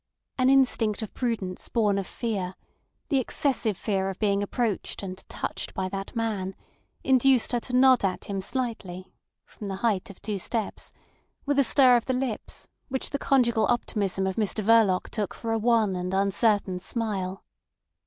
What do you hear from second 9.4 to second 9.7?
(from